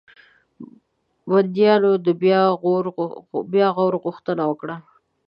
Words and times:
بنديانو 1.29 1.91
د 2.05 2.07
بیا 3.53 3.63
غور 3.79 3.93
غوښتنه 4.05 4.43
وکړه. 4.51 4.75